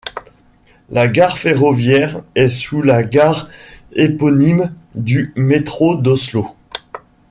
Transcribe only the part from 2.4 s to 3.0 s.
sous